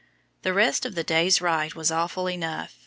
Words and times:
The 0.41 0.51
rest 0.51 0.83
of 0.87 0.95
the 0.95 1.03
day's 1.03 1.41
ride 1.41 1.75
was 1.75 1.91
awful 1.91 2.27
enough. 2.27 2.79